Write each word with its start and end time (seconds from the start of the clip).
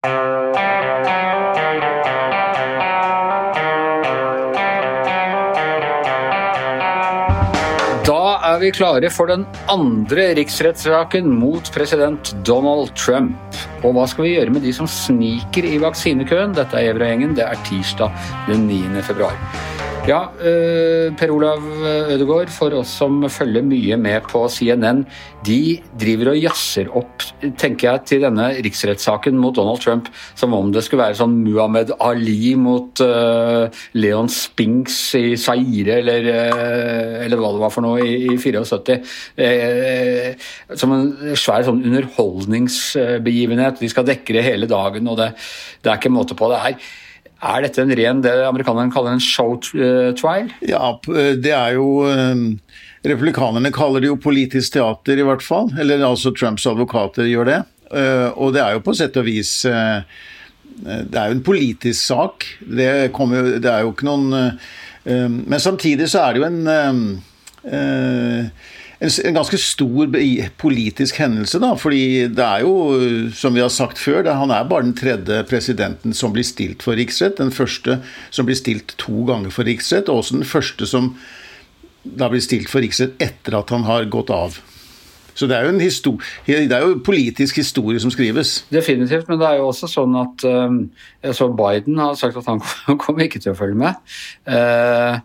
Da 0.00 0.08
er 8.48 8.56
vi 8.62 8.70
klare 8.72 9.10
for 9.12 9.28
den 9.28 9.44
andre 9.68 10.30
riksrettssaken 10.38 11.28
mot 11.28 11.68
president 11.74 12.32
Donald 12.48 12.94
Trump. 12.96 13.36
Og 13.84 13.92
hva 13.92 14.06
skal 14.08 14.24
vi 14.24 14.32
gjøre 14.38 14.54
med 14.56 14.64
de 14.64 14.72
som 14.72 14.88
sniker 14.88 15.68
i 15.68 15.76
vaksinekøen? 15.84 16.56
Dette 16.56 16.80
er 16.80 16.94
Evra-gjengen. 16.94 17.36
Det 17.36 17.44
er 17.44 17.60
tirsdag 17.68 18.08
den 18.48 18.64
9. 18.72 19.04
februar. 19.04 19.36
Ja, 20.08 20.32
eh, 20.40 21.12
Per 21.12 21.30
Olav 21.30 21.60
Ødegaard, 22.10 22.48
for 22.48 22.72
oss 22.78 22.88
som 22.96 23.28
følger 23.28 23.62
mye 23.62 23.96
med 24.00 24.22
på 24.30 24.48
CNN, 24.48 25.04
de 25.44 25.80
driver 26.00 26.30
og 26.32 26.38
jazzer 26.40 26.88
opp, 26.96 27.22
tenker 27.60 27.90
jeg, 27.90 28.00
til 28.08 28.20
denne 28.24 28.46
riksrettssaken 28.64 29.36
mot 29.36 29.54
Donald 29.56 29.80
Trump 29.84 30.08
som 30.38 30.54
om 30.56 30.72
det 30.72 30.82
skulle 30.86 31.04
være 31.04 31.18
sånn 31.20 31.44
Muhammed 31.44 31.92
Ali 32.00 32.54
mot 32.56 33.00
uh, 33.04 33.68
Leon 33.92 34.28
Spinks 34.32 35.14
i 35.20 35.36
Zaire, 35.40 36.00
eller, 36.00 36.20
uh, 36.32 37.24
eller 37.26 37.36
hva 37.36 37.52
det 37.54 37.62
var 37.66 37.72
for 37.74 37.82
noe, 37.84 38.00
i, 38.00 38.32
i 38.32 38.38
74. 38.40 38.96
Uh, 39.36 40.32
som 40.80 40.96
en 40.96 41.36
svær 41.36 41.62
sånn 41.68 41.84
underholdningsbegivenhet. 41.84 43.84
De 43.84 43.92
skal 43.92 44.08
dekke 44.08 44.32
det 44.38 44.48
hele 44.48 44.66
dagen, 44.70 45.12
og 45.12 45.16
det, 45.20 45.28
det 45.84 45.90
er 45.92 45.96
ikke 46.00 46.16
måte 46.16 46.38
på. 46.38 46.48
det 46.50 46.64
her. 46.64 46.74
Er 47.40 47.62
dette 47.64 47.80
en 47.80 47.94
ren 47.96 48.20
det 48.20 48.34
amerikanerne 48.44 48.92
kaller 48.92 49.16
en 49.16 49.22
show 49.24 49.54
trial? 50.18 50.50
Ja, 50.60 50.92
det 51.40 51.54
er 51.56 51.78
jo 51.78 52.04
Republikanerne 53.00 53.72
kaller 53.72 54.04
det 54.04 54.10
jo 54.10 54.18
politisk 54.20 54.74
teater, 54.74 55.16
i 55.16 55.24
hvert 55.24 55.40
fall. 55.44 55.70
Eller 55.80 56.04
altså 56.04 56.34
Trumps 56.36 56.66
advokater 56.68 57.24
gjør 57.30 57.48
det. 57.48 57.60
Og 58.36 58.52
det 58.52 58.60
er 58.60 58.76
jo 58.76 58.82
på 58.84 58.92
sett 58.94 59.16
og 59.16 59.24
vis 59.26 59.64
Det 59.64 61.16
er 61.16 61.30
jo 61.30 61.38
en 61.38 61.46
politisk 61.46 61.96
sak. 61.96 62.44
Det, 62.60 63.08
jo, 63.08 63.42
det 63.56 63.70
er 63.72 63.86
jo 63.86 63.94
ikke 63.94 64.08
noen 64.10 64.28
Men 65.08 65.60
samtidig 65.64 66.10
så 66.12 66.26
er 66.26 66.36
det 66.36 66.40
jo 66.42 66.48
en 66.50 66.60
en, 69.00 69.34
ganske 69.34 69.58
stor 69.60 70.10
politisk 70.60 71.20
hendelse, 71.22 71.60
da. 71.62 71.72
Fordi 71.78 72.28
det 72.28 72.44
er 72.44 72.64
jo, 72.66 72.74
som 73.36 73.56
vi 73.56 73.62
har 73.64 73.72
sagt 73.72 74.00
før, 74.00 74.22
det, 74.26 74.36
han 74.36 74.52
er 74.52 74.68
bare 74.68 74.84
den 74.86 74.96
tredje 74.98 75.42
presidenten 75.48 76.16
som 76.16 76.34
blir 76.34 76.44
stilt 76.46 76.84
for 76.84 76.98
riksrett. 77.00 77.38
Den 77.40 77.54
første 77.54 78.00
som 78.28 78.48
blir 78.48 78.58
stilt 78.60 78.94
to 79.00 79.24
ganger 79.28 79.54
for 79.54 79.68
riksrett, 79.68 80.12
og 80.12 80.22
også 80.22 80.40
den 80.40 80.48
første 80.48 80.88
som 80.88 81.14
da 82.04 82.30
blir 82.32 82.44
stilt 82.44 82.68
for 82.72 82.84
riksrett 82.84 83.16
etter 83.20 83.56
at 83.58 83.72
han 83.72 83.88
har 83.88 84.08
gått 84.12 84.32
av. 84.32 84.60
Så 85.40 85.46
det 85.48 85.56
er, 85.56 85.64
jo 85.64 85.72
en 85.72 85.80
det 85.80 86.76
er 86.76 86.82
jo 86.84 86.98
politisk 87.00 87.56
historie 87.62 88.00
som 88.02 88.12
skrives. 88.12 88.58
Definitivt, 88.68 89.24
men 89.30 89.38
det 89.40 89.46
er 89.48 89.56
jo 89.56 89.70
også 89.70 89.88
sånn 89.88 90.18
at 90.20 90.44
um, 90.44 90.82
så 91.32 91.48
Biden 91.56 91.96
har 91.96 92.18
sagt 92.20 92.36
at 92.36 92.48
han 92.50 92.60
kommer 93.00 93.24
ikke 93.24 93.40
til 93.40 93.54
å 93.54 93.56
følge 93.56 93.78
med. 93.80 93.96
Uh, 94.44 95.16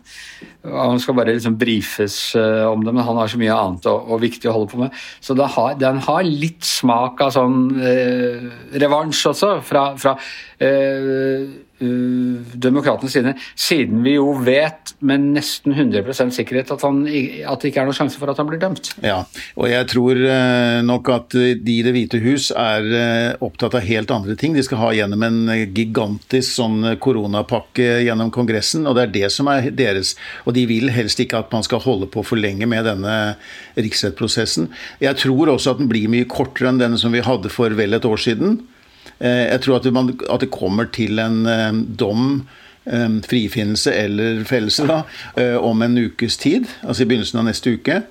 han 0.72 1.02
skal 1.02 1.18
bare 1.18 1.34
liksom 1.36 1.58
brifes 1.60 2.16
uh, 2.32 2.64
om 2.70 2.86
det, 2.86 2.96
men 2.96 3.04
han 3.04 3.20
har 3.20 3.28
så 3.28 3.42
mye 3.42 3.60
annet 3.60 3.90
og, 3.92 4.08
og 4.08 4.24
viktig 4.24 4.48
å 4.48 4.56
holde 4.56 4.72
på 4.72 4.80
med. 4.86 4.96
Så 5.20 5.36
har, 5.36 5.76
den 5.84 6.00
har 6.08 6.24
litt 6.24 6.64
smak 6.64 7.20
av 7.26 7.36
sånn 7.36 7.60
uh, 7.76 8.48
revansj 8.72 9.26
også, 9.34 9.52
fra, 9.68 9.90
fra 10.00 10.16
uh, 10.62 11.48
sine, 13.06 13.34
siden 13.54 14.00
vi 14.04 14.14
jo 14.14 14.30
vet 14.40 14.94
med 15.04 15.26
nesten 15.36 15.74
100% 15.74 16.32
sikkerhet 16.32 16.70
at, 16.72 16.84
han, 16.86 17.02
at, 17.04 17.60
det 17.60 17.68
ikke 17.68 17.82
er 17.82 17.88
noen 17.88 17.98
sjanse 17.98 18.16
for 18.16 18.32
at 18.32 18.38
han 18.40 18.48
blir 18.48 18.60
dømt. 18.62 18.94
Ja, 19.04 19.18
og 19.60 19.68
jeg 19.68 19.88
tror 19.92 20.16
uh, 20.16 20.80
nok 20.86 21.10
at 21.12 21.36
de 21.36 21.74
i 21.76 21.82
Det 21.84 21.92
hvite 21.92 22.20
hus 22.24 22.48
er 22.56 23.36
opptatt 23.44 23.76
av 23.76 23.84
helt 23.84 24.10
andre 24.10 24.36
ting. 24.38 24.56
De 24.56 24.64
skal 24.64 24.80
ha 24.80 24.92
gjennom 24.96 25.22
en 25.26 25.40
gigantisk 25.76 26.56
sånn 26.56 26.96
koronapakke 27.02 28.00
gjennom 28.06 28.32
Kongressen, 28.34 28.86
og 28.88 28.96
det 28.96 29.04
er 29.04 29.14
det 29.18 29.32
som 29.34 29.50
er 29.52 29.68
deres. 29.76 30.14
Og 30.46 30.56
de 30.56 30.64
vil 30.70 30.88
helst 30.94 31.20
ikke 31.22 31.42
at 31.44 31.52
man 31.52 31.66
skal 31.66 31.84
holde 31.84 32.08
på 32.10 32.24
for 32.24 32.40
lenge 32.40 32.66
med 32.70 32.88
denne 32.88 33.36
riksrettsprosessen. 33.76 34.70
Jeg 35.04 35.20
tror 35.20 35.52
også 35.52 35.74
at 35.74 35.82
den 35.82 35.92
blir 35.92 36.08
mye 36.10 36.28
kortere 36.30 36.72
enn 36.72 36.80
denne 36.80 36.98
som 37.00 37.12
vi 37.14 37.24
hadde 37.24 37.52
for 37.52 37.76
vel 37.76 37.98
et 37.98 38.08
år 38.08 38.24
siden. 38.24 38.58
Eh, 39.18 39.46
jeg 39.52 39.62
tror 39.64 39.80
at, 39.80 39.88
man, 39.94 40.12
at 40.28 40.44
det 40.44 40.52
kommer 40.54 40.88
til 40.92 41.20
en 41.22 41.42
eh, 41.48 41.82
dom 41.98 42.46
eh, 42.84 43.18
frifinnelse 43.26 43.94
eller 43.94 44.44
fellelse 44.48 44.86
da, 44.88 45.02
om 45.60 45.82
en 45.82 45.98
ukes 46.06 46.38
tid, 46.42 46.68
altså 46.82 47.04
i 47.04 47.10
begynnelsen 47.10 47.42
av 47.42 47.48
neste 47.50 47.76
uke. 47.76 48.02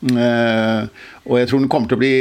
og 0.00 1.34
jeg 1.36 1.48
tror 1.48 1.58
den 1.60 1.68
kommer 1.68 1.90
til 1.90 1.98
å 1.98 2.00
bli 2.00 2.14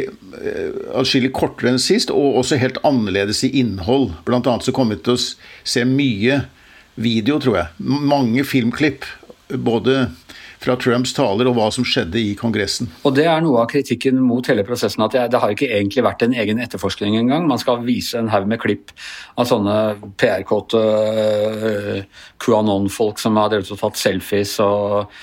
atskillig 0.99 1.29
kortere 1.31 1.71
enn 1.71 1.79
sist, 1.79 2.11
og 2.11 2.41
også 2.41 2.59
helt 2.59 2.79
annerledes 2.83 3.39
i 3.47 3.53
innhold. 3.61 4.11
Blant 4.27 4.49
annet 4.51 4.67
så 4.67 4.73
kommer 4.75 4.97
vi 4.97 5.05
til 5.05 5.15
å 5.15 5.21
se 5.63 5.85
mye 5.87 6.41
video, 6.99 7.39
tror 7.39 7.55
jeg. 7.55 7.87
Mange 7.87 8.43
filmklipp. 8.43 9.07
Både 9.63 10.09
fra 10.59 10.75
Trumps 10.79 11.13
taler 11.15 11.47
og 11.49 11.55
hva 11.57 11.69
som 11.71 11.85
skjedde 11.87 12.19
i 12.19 12.33
Kongressen. 12.39 12.89
Og 13.07 13.15
Det 13.15 13.25
er 13.31 13.41
noe 13.43 13.63
av 13.63 13.69
kritikken 13.71 14.19
mot 14.21 14.45
hele 14.51 14.65
prosessen, 14.67 15.03
at 15.05 15.15
det, 15.15 15.39
har 15.39 15.53
ikke 15.53 15.69
egentlig 15.71 16.03
vært 16.05 16.25
en 16.25 16.35
egen 16.35 16.59
etterforskning 16.59 17.15
engang. 17.19 17.47
Man 17.47 17.61
skal 17.61 17.83
vise 17.85 18.19
en 18.19 18.31
haug 18.33 18.47
med 18.49 18.59
klipp 18.61 18.91
av 19.39 19.47
sånne 19.47 19.75
PR-kåte 20.19 20.83
uh, 20.83 22.25
QAnon-folk 22.43 23.21
som 23.23 23.39
har 23.39 23.53
drevet 23.53 23.71
og 23.71 23.79
tatt 23.83 23.99
selfies 23.99 24.57
og 24.63 25.13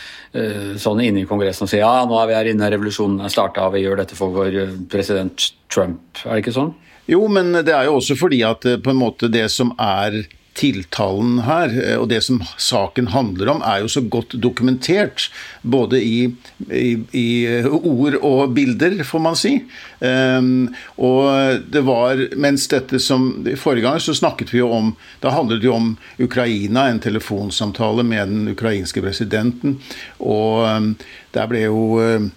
sånn 0.76 0.98
inne 1.00 1.22
i 1.22 1.28
Kongressen 1.28 1.64
og 1.64 1.70
sier 1.70 1.80
ja, 1.80 2.02
nå 2.04 2.16
er 2.20 2.26
vi 2.28 2.34
her 2.36 2.48
inne, 2.50 2.66
revolusjonen 2.68 3.22
er 3.24 3.32
starta, 3.32 3.70
vi 3.72 3.80
gjør 3.86 4.02
dette 4.02 4.18
for 4.18 4.34
vår 4.34 4.58
president 4.92 5.46
Trump. 5.72 6.02
Er 6.26 6.34
det 6.34 6.42
ikke 6.44 6.56
sånn? 6.58 6.74
Jo, 7.10 7.22
men 7.30 7.54
det 7.64 7.72
er 7.72 7.86
jo 7.86 8.00
også 8.00 8.16
fordi 8.18 8.42
at 8.46 8.66
eh, 8.66 8.80
på 8.82 8.92
en 8.92 8.98
måte 8.98 9.30
det 9.32 9.46
som 9.54 9.72
er 9.78 10.24
tiltalen 10.56 11.40
her, 11.46 11.72
eh, 11.82 11.96
og 12.00 12.08
det 12.10 12.22
som 12.26 12.40
saken 12.56 13.10
handler 13.14 13.52
om, 13.52 13.62
er 13.64 13.82
jo 13.84 13.90
så 13.92 14.02
godt 14.02 14.36
dokumentert. 14.42 15.28
Både 15.62 16.00
i, 16.02 16.30
i, 16.70 16.96
i 17.16 17.28
ord 17.66 18.18
og 18.22 18.54
bilder, 18.56 18.98
får 19.04 19.22
man 19.22 19.38
si. 19.38 19.54
Um, 20.00 20.68
og 21.00 21.62
det 21.72 21.80
var 21.86 22.20
Mens 22.36 22.66
dette 22.68 22.98
som 23.00 23.46
Forrige 23.56 23.86
gang 23.86 23.96
så 24.02 24.12
snakket 24.14 24.50
vi 24.52 24.58
jo 24.60 24.68
om 24.76 24.90
Da 25.22 25.30
handlet 25.32 25.62
det 25.62 25.70
jo 25.70 25.72
om 25.72 25.86
Ukraina, 26.20 26.84
en 26.90 27.00
telefonsamtale 27.00 28.04
med 28.04 28.28
den 28.28 28.52
ukrainske 28.52 29.00
presidenten. 29.04 29.78
Og 30.20 30.66
um, 30.68 30.92
der 31.34 31.50
ble 31.50 31.64
jo 31.66 31.80
um, 31.96 32.30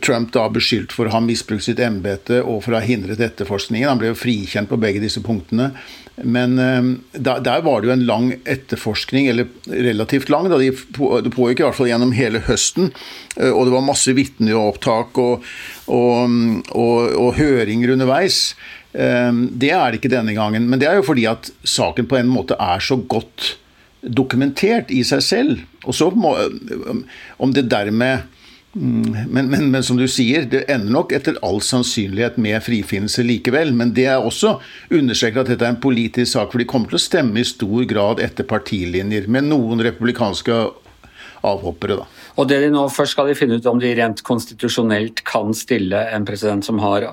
Trump 0.00 0.32
da 0.32 0.46
beskyldt 0.48 0.94
for 0.96 1.08
å 1.08 1.12
ha 1.12 1.20
misbrukt 1.20 1.66
sitt 1.66 1.80
embete 1.82 2.40
og 2.40 2.62
for 2.64 2.72
å 2.72 2.80
ha 2.80 2.86
hindret 2.86 3.20
etterforskningen. 3.20 3.90
Han 3.90 4.00
ble 4.00 4.12
jo 4.12 4.18
frikjent 4.18 4.70
på 4.70 4.80
begge 4.80 5.02
disse 5.02 5.20
punktene. 5.24 5.72
Men 6.22 6.58
ehm, 6.62 6.90
der, 7.12 7.40
der, 7.42 7.64
var 7.66 7.82
det 7.82 7.88
jo 7.88 7.94
en 7.96 8.06
lang 8.06 8.28
etterforskning, 8.46 9.26
eller 9.32 9.48
relativt 9.66 10.30
lang. 10.30 10.46
Da. 10.50 10.60
Det 10.60 11.32
pågikk 11.34 11.60
i 11.60 11.66
hvert 11.66 11.78
fall 11.78 11.90
gjennom 11.90 12.14
hele 12.14 12.44
høsten. 12.46 12.92
Eh, 13.36 13.50
og 13.50 13.66
det 13.66 13.74
var 13.74 13.84
masse 13.88 14.14
vitneopptak 14.14 15.18
og, 15.20 15.48
og, 15.90 16.38
og, 16.70 16.96
og 17.18 17.34
høringer 17.40 17.96
underveis. 17.96 18.54
Ehm, 18.94 19.48
det 19.50 19.74
er 19.74 19.90
det 19.90 20.00
ikke 20.00 20.14
denne 20.14 20.36
gangen. 20.38 20.70
Men 20.70 20.82
det 20.82 20.88
er 20.90 21.00
jo 21.00 21.08
fordi 21.10 21.26
at 21.30 21.50
saken 21.66 22.08
på 22.10 22.20
en 22.20 22.30
måte 22.30 22.58
er 22.62 22.84
så 22.84 23.00
godt 23.00 23.56
dokumentert 24.04 24.92
i 24.94 25.02
seg 25.06 25.24
selv. 25.24 25.66
Og 25.84 25.96
så 25.96 26.10
må, 26.14 26.36
Om 27.42 27.52
det 27.56 27.68
dermed 27.72 28.30
men, 28.74 29.50
men, 29.50 29.70
men, 29.70 29.82
som 29.86 29.98
du 29.98 30.06
sier, 30.10 30.48
det 30.50 30.64
ender 30.72 30.90
nok 30.96 31.12
etter 31.14 31.36
all 31.46 31.60
sannsynlighet 31.62 32.40
med 32.42 32.58
frifinnelse 32.64 33.22
likevel. 33.22 33.70
Men 33.76 33.92
det 33.94 34.08
er 34.10 34.24
også 34.24 34.56
understreket 34.90 35.44
at 35.44 35.52
dette 35.52 35.68
er 35.68 35.76
en 35.76 35.82
politisk 35.82 36.32
sak, 36.34 36.50
for 36.50 36.62
de 36.62 36.66
kommer 36.68 36.90
til 36.90 36.98
å 36.98 37.04
stemme 37.04 37.38
i 37.38 37.46
stor 37.46 37.86
grad 37.90 38.22
etter 38.24 38.46
partilinjer, 38.50 39.28
med 39.30 39.46
noen 39.46 39.84
republikanske 39.86 40.58
avhoppere. 41.44 42.00
da. 42.02 42.08
Og 42.40 42.48
det 42.50 42.60
de 42.64 42.72
nå 42.72 42.86
Først 42.90 43.14
skal 43.14 43.30
de 43.30 43.38
finne 43.38 43.60
ut 43.60 43.70
om 43.70 43.78
de 43.78 43.92
rent 43.94 44.22
konstitusjonelt 44.26 45.22
kan 45.28 45.54
stille 45.54 46.00
en 46.10 46.26
president 46.26 46.66
som 46.66 46.80
har 46.82 47.12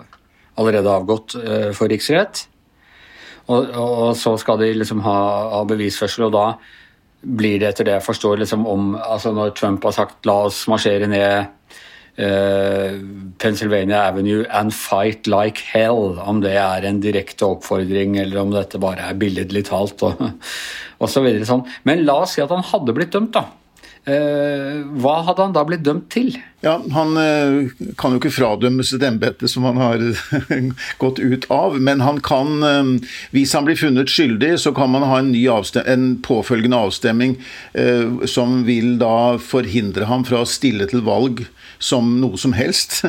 allerede 0.57 0.89
avgått 0.89 1.35
uh, 1.37 1.69
for 1.77 1.91
riksrett. 1.91 2.47
Og, 3.51 3.69
og, 3.75 4.11
så 4.17 4.33
skal 4.39 4.61
de 4.61 4.69
liksom 4.77 5.01
ha, 5.05 5.17
ha 5.57 5.61
bevisførsel, 5.67 6.29
og 6.29 6.35
da 6.35 6.45
blir 7.21 7.59
det 7.61 7.71
etter 7.71 7.87
det 7.87 7.95
jeg 7.99 8.07
forstår, 8.07 8.41
liksom 8.41 8.67
om 8.67 8.95
altså 8.97 9.31
Når 9.35 9.55
Trump 9.55 9.83
har 9.83 9.95
sagt 9.95 10.25
'la 10.25 10.37
oss 10.47 10.65
marsjere 10.67 11.07
ned 11.07 11.45
uh, 12.17 12.97
Pennsylvania 13.37 14.07
Avenue 14.09 14.45
and 14.49 14.73
fight 14.73 15.27
like 15.27 15.61
hell', 15.73 16.19
om 16.19 16.41
det 16.41 16.57
er 16.57 16.85
en 16.87 17.01
direkte 17.01 17.45
oppfordring, 17.45 18.17
eller 18.17 18.41
om 18.41 18.51
dette 18.51 18.81
bare 18.81 19.09
er 19.09 19.19
billedlig 19.21 19.65
talt, 19.69 20.01
og, 20.03 20.21
videre 21.25 21.45
sånn. 21.45 21.65
Men 21.83 22.05
la 22.05 22.21
oss 22.23 22.37
si 22.37 22.41
at 22.41 22.51
han 22.53 22.65
hadde 22.73 22.93
blitt 22.93 23.13
dømt, 23.13 23.33
da. 23.33 23.45
Uh, 24.01 24.81
hva 24.97 25.19
hadde 25.27 25.43
han 25.45 25.51
da 25.53 25.61
blitt 25.61 25.83
dømt 25.85 26.07
til? 26.09 26.33
Ja, 26.65 26.79
Han 26.95 27.13
uh, 27.13 27.69
kan 28.01 28.15
jo 28.15 28.17
ikke 28.17 28.33
fradømmes 28.33 28.95
et 28.97 29.03
embete 29.05 29.45
som 29.51 29.67
han 29.69 29.77
har 29.77 30.01
gått 31.03 31.21
ut 31.21 31.45
av, 31.53 31.77
men 31.77 32.01
han 32.01 32.17
kan, 32.25 32.65
uh, 32.65 33.13
hvis 33.29 33.53
han 33.53 33.67
blir 33.67 33.77
funnet 33.77 34.09
skyldig, 34.09 34.55
så 34.63 34.73
kan 34.73 34.89
man 34.95 35.05
ha 35.05 35.21
en, 35.21 35.29
en 35.85 36.07
påfølgende 36.25 36.81
avstemning 36.87 37.37
som 38.29 38.61
vil 38.65 38.95
da 39.01 39.37
forhindre 39.41 40.09
ham 40.09 40.25
fra 40.25 40.41
å 40.41 40.49
stille 40.49 40.87
til 40.89 41.05
valg 41.05 41.45
som 41.81 42.13
noe 42.21 42.37
som 42.39 42.53
helst 42.55 43.01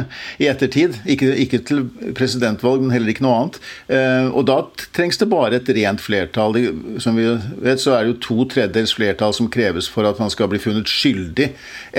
i 0.42 0.48
ettertid. 0.50 0.96
Ikke, 1.12 1.28
ikke 1.44 1.60
til 1.68 1.84
presidentvalg, 2.16 2.82
men 2.82 2.94
heller 2.94 3.12
ikke 3.12 3.24
noe 3.26 3.38
annet. 3.38 3.58
Eh, 3.92 4.28
og 4.32 4.46
da 4.48 4.58
trengs 4.96 5.20
det 5.20 5.28
bare 5.30 5.60
et 5.60 5.70
rent 5.76 6.02
flertall. 6.02 6.56
Som 7.02 7.20
vi 7.20 7.28
vet, 7.62 7.82
så 7.82 7.96
er 7.96 8.06
det 8.06 8.14
jo 8.14 8.20
to 8.28 8.48
tredjedels 8.54 8.96
flertall 8.96 9.36
som 9.36 9.50
kreves 9.52 9.90
for 9.92 10.08
at 10.08 10.20
han 10.22 10.32
skal 10.32 10.50
bli 10.52 10.60
funnet 10.62 10.88
skyldig 10.88 11.50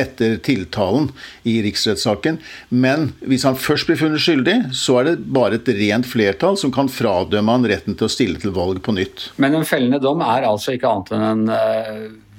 etter 0.04 0.40
tiltalen 0.44 1.12
i 1.48 1.60
riksrettssaken. 1.66 2.42
Men 2.74 3.12
hvis 3.22 3.46
han 3.48 3.60
først 3.60 3.90
blir 3.90 4.02
funnet 4.02 4.24
skyldig, 4.24 4.58
så 4.76 5.00
er 5.02 5.12
det 5.12 5.18
bare 5.34 5.62
et 5.62 5.74
rent 5.78 6.10
flertall 6.10 6.58
som 6.60 6.74
kan 6.74 6.92
fradømme 6.92 7.58
han 7.58 7.70
retten 7.70 7.98
til 8.00 8.10
å 8.10 8.12
stille 8.12 8.42
til 8.42 8.56
valg 8.56 8.82
på 8.84 8.96
nytt. 8.98 9.30
Men 9.42 9.60
en 9.60 9.68
fellende 9.68 10.02
dom 10.04 10.24
er 10.26 10.50
altså 10.50 10.76
ikke 10.76 10.90
annet 10.90 11.14
enn 11.14 11.28
en 11.30 11.48
uh, 11.54 12.33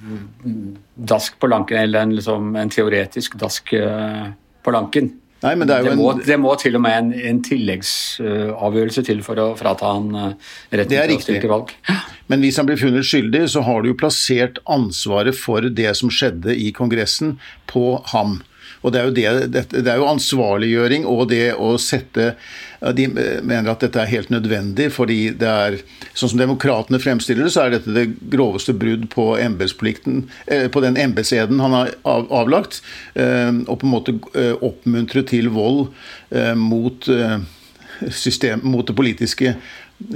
dask 0.94 1.36
på 1.40 1.50
lanken, 1.50 1.78
eller 1.78 2.06
en, 2.06 2.16
liksom, 2.16 2.54
en 2.56 2.72
teoretisk 2.72 3.36
dask 3.40 3.74
uh, 3.76 4.30
på 4.64 4.74
lanken. 4.74 5.12
Nei, 5.44 5.52
det, 5.60 5.76
det, 5.84 5.92
må, 5.98 6.06
en... 6.14 6.22
det, 6.24 6.36
må, 6.40 6.54
til 6.56 6.78
og 6.78 6.84
med 6.86 6.94
en, 6.96 7.10
en 7.32 7.40
tilleggsavgjørelse 7.44 9.02
uh, 9.04 9.08
til 9.10 9.20
for 9.26 9.42
å 9.42 9.50
frata 9.58 9.90
han 9.92 10.08
retten 10.72 10.94
til 10.94 11.16
å 11.18 11.20
stille 11.20 11.42
til 11.42 11.52
valg. 11.52 11.74
Men 12.32 12.44
hvis 12.44 12.56
han 12.60 12.70
blir 12.70 12.80
funnet 12.80 13.04
skyldig, 13.04 13.42
så 13.52 13.64
har 13.66 13.84
du 13.84 13.90
jo 13.90 13.98
plassert 14.00 14.62
ansvaret 14.70 15.36
for 15.36 15.68
det 15.68 15.92
som 16.00 16.12
skjedde 16.12 16.56
i 16.56 16.70
Kongressen, 16.76 17.36
på 17.68 17.98
ham. 18.14 18.38
Og 18.84 18.92
det 18.92 19.00
er, 19.00 19.08
jo 19.08 19.14
det, 19.48 19.64
det 19.72 19.88
er 19.88 20.00
jo 20.00 20.10
ansvarliggjøring 20.10 21.06
og 21.08 21.28
det 21.32 21.54
å 21.56 21.74
sette 21.80 22.34
De 22.94 23.06
mener 23.08 23.70
at 23.72 23.80
dette 23.80 24.00
er 24.02 24.10
helt 24.10 24.32
nødvendig, 24.32 24.90
fordi 24.92 25.18
det 25.40 25.48
er 25.48 25.78
Sånn 26.14 26.30
som 26.30 26.38
demokratene 26.38 27.00
fremstiller 27.02 27.48
det, 27.48 27.52
så 27.54 27.64
er 27.64 27.72
dette 27.74 27.94
det 27.94 28.04
groveste 28.30 28.74
brudd 28.76 29.08
på 29.10 29.32
embetsplikten 29.42 30.20
eh, 30.46 30.68
På 30.70 30.82
den 30.84 30.98
embetseden 31.00 31.62
han 31.64 31.74
har 31.74 31.90
avlagt. 32.04 32.82
Eh, 33.18 33.50
og 33.64 33.80
på 33.80 33.88
en 33.88 33.94
måte 33.94 34.14
eh, 34.38 34.54
oppmuntre 34.62 35.24
til 35.26 35.50
vold 35.54 35.88
mot, 36.58 37.06
system, 38.10 38.62
mot 38.66 38.86
det 38.86 38.94
politiske 38.98 39.52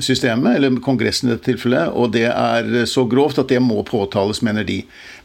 systemet, 0.04 0.56
eller 0.56 0.80
Kongressen 0.84 1.28
i 1.28 1.34
dette 1.34 1.48
tilfellet, 1.48 1.92
og 1.94 2.12
det 2.14 2.26
er 2.28 2.86
så 2.90 3.06
grovt 3.08 3.40
at 3.40 3.50
det 3.52 3.60
må 3.64 3.82
påtales, 3.86 4.42
mener 4.44 4.66
de. 4.68 4.82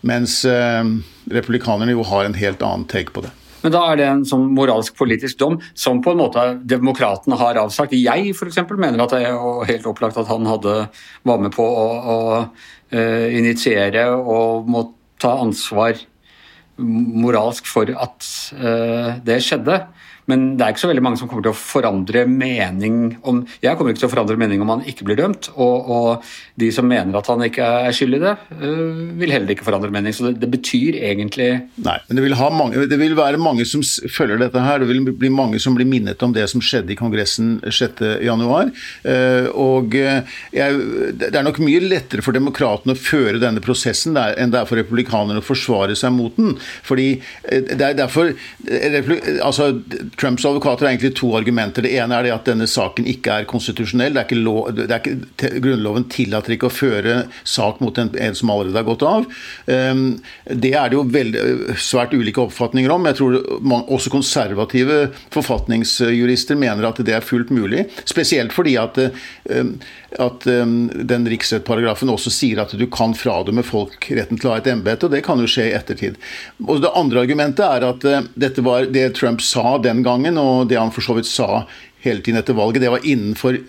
Mens 0.08 0.42
eh, 0.50 0.84
republikanerne 1.32 1.96
jo 1.96 2.06
har 2.08 2.28
en 2.28 2.38
helt 2.38 2.64
annen 2.66 2.88
take 2.90 3.16
på 3.16 3.26
det. 3.26 3.34
Men 3.64 3.72
da 3.72 3.82
er 3.88 4.00
det 4.00 4.08
en 4.10 4.24
sånn 4.28 4.50
moralsk 4.52 4.96
politisk 5.00 5.40
dom 5.40 5.56
som 5.72 6.02
på 6.04 6.12
en 6.12 6.20
måte 6.20 6.42
demokratene 6.68 7.38
har 7.40 7.60
avsagt. 7.62 7.96
Jeg 7.96 8.34
f.eks. 8.36 8.60
mener 8.76 9.06
at 9.06 9.16
det 9.16 9.22
er 9.24 9.68
helt 9.70 9.88
opplagt 9.88 10.20
at 10.20 10.28
han 10.28 10.50
hadde, 10.50 10.74
var 11.24 11.40
med 11.40 11.56
på 11.56 11.64
å, 11.64 11.86
å 12.04 12.18
uh, 12.44 13.28
initiere 13.32 14.10
og 14.18 14.68
må 14.68 14.90
ta 15.24 15.38
ansvar 15.46 15.96
moralsk 16.76 17.70
for 17.70 17.88
at 17.88 18.28
uh, 18.60 19.16
det 19.24 19.40
skjedde. 19.46 19.80
Men 20.32 20.54
det 20.58 20.66
er 20.66 20.74
ikke 20.74 20.84
så 20.86 20.90
veldig 20.92 21.04
mange 21.04 21.20
som 21.20 21.30
kommer 21.30 21.46
til 21.46 21.54
å 21.54 21.58
forandre 21.58 22.24
mening 22.30 23.18
om 23.28 23.42
Jeg 23.64 23.76
kommer 23.78 23.94
ikke 23.94 24.04
til 24.04 24.10
å 24.10 24.14
forandre 24.14 24.38
mening 24.40 24.62
om 24.64 24.72
han 24.72 24.84
ikke 24.88 25.08
blir 25.08 25.20
dømt, 25.20 25.50
og, 25.54 25.90
og 25.92 26.30
de 26.60 26.70
som 26.76 26.88
mener 26.88 27.18
at 27.18 27.30
han 27.32 27.44
ikke 27.44 27.68
er 27.88 27.96
skyld 27.96 28.18
i 28.18 28.22
det, 28.24 28.34
uh, 28.62 28.94
vil 29.20 29.34
heller 29.34 29.54
ikke 29.56 29.68
forandre 29.68 29.92
mening. 29.94 30.16
Så 30.16 30.30
det, 30.30 30.38
det 30.44 30.50
betyr 30.54 31.00
egentlig 31.02 31.50
Nei, 31.84 31.98
men 32.08 32.18
det 32.18 32.26
vil, 32.26 32.38
mange, 32.56 32.86
det 32.90 33.00
vil, 33.00 33.16
være 33.18 33.42
mange 33.42 33.66
som 33.68 33.84
følger 33.84 34.40
dette 34.42 34.64
her. 34.64 34.82
Det 34.82 34.90
vil 34.90 35.12
bli 35.12 35.32
mange 35.34 35.60
som 35.62 35.76
blir 35.78 35.90
minnet 35.90 36.22
om 36.26 36.34
det 36.36 36.46
som 36.52 36.64
skjedde 36.64 36.96
i 36.96 37.00
Kongressen 37.00 37.58
6.1. 37.68 38.24
Uh, 38.24 39.50
og 39.60 39.98
uh, 39.98 40.38
jeg, 40.56 40.80
det 41.20 41.34
er 41.34 41.46
nok 41.46 41.62
mye 41.64 41.84
lettere 41.84 42.24
for 42.26 42.36
demokratene 42.36 42.96
å 42.96 43.00
føre 43.00 43.42
denne 43.44 43.64
prosessen 43.64 44.16
der, 44.18 44.38
enn 44.40 44.54
det 44.54 44.62
er 44.62 44.70
for 44.70 44.80
republikanerne 44.80 45.44
å 45.44 45.46
forsvare 45.46 45.98
seg 46.00 46.16
mot 46.16 46.36
den. 46.40 46.56
Fordi 46.86 47.10
det 47.44 47.82
er 47.84 47.98
derfor 47.98 48.32
altså, 49.44 49.74
Trumps 50.20 50.46
advokater 50.46 50.86
har 50.86 50.92
egentlig 50.92 51.16
to 51.16 51.32
argumenter. 51.38 51.86
Det 51.86 51.94
ene 51.98 52.18
er 52.18 52.28
det 52.28 52.34
at 52.36 52.46
denne 52.48 52.68
saken 52.70 53.08
ikke 53.10 53.40
er 53.40 53.48
konstitusjonell. 53.50 54.14
Det 54.14 54.22
er 54.22 54.28
ikke, 54.28 54.42
lov, 54.46 54.70
det 54.78 54.86
er 54.90 55.02
ikke 55.02 55.52
Grunnloven 55.64 56.06
tillater 56.12 56.56
ikke 56.56 56.70
å 56.70 56.74
føre 56.74 57.16
sak 57.48 57.82
mot 57.84 57.98
en, 57.98 58.12
en, 58.22 58.38
som 58.38 58.52
allerede 58.54 58.78
har 58.78 58.88
gått 58.88 59.06
av. 59.08 59.26
Um, 59.66 60.04
det 60.46 60.74
er 60.78 60.92
det 60.92 61.00
jo 61.00 61.06
veld, 61.10 61.38
svært 61.82 62.14
ulike 62.14 62.44
oppfatninger 62.44 62.94
om. 62.94 63.10
Jeg 63.10 63.20
tror 63.20 63.40
man, 63.66 63.86
også 63.88 64.14
konservative 64.14 65.00
forfatningsjurister 65.34 66.60
mener 66.60 66.90
at 66.90 67.02
det 67.06 67.18
er 67.18 67.26
fullt 67.26 67.54
mulig. 67.54 67.88
Spesielt 68.10 68.54
fordi 68.54 68.76
at, 68.82 69.00
um, 69.50 69.74
at 70.22 70.48
um, 70.52 70.78
den 70.94 71.28
riksrettparagrafen 71.34 72.14
også 72.14 72.34
sier 72.34 72.62
at 72.64 72.76
du 72.78 72.86
kan 72.94 73.18
fradømme 73.18 73.66
folk 73.66 74.12
retten 74.14 74.38
til 74.38 74.52
å 74.52 74.56
ha 74.56 74.62
et 74.62 74.70
embete, 74.70 75.08
og 75.08 75.16
det 75.16 75.24
kan 75.26 75.42
jo 75.42 75.50
skje 75.50 75.72
i 75.72 75.76
ettertid. 75.80 76.22
Og 76.68 76.84
Det 76.84 76.94
andre 76.94 77.26
argumentet 77.26 77.66
er 77.66 77.90
at 77.90 78.06
uh, 78.06 78.22
dette 78.38 78.62
var 78.66 78.86
det 78.94 79.10
Trump 79.18 79.42
sa 79.42 79.78
den 79.82 80.03
gangen, 80.06 80.38
og 80.40 80.70
det 80.70 80.80
han 80.80 80.94
for 80.94 81.06
så 81.06 81.18
vidt 81.18 81.30
sa 81.30 81.64
hele 82.04 82.24
tiden 82.24 82.42
etter 82.42 82.58
valget, 82.58 82.84
det 82.84 82.92
var 82.92 83.06
innenfor 83.08 83.62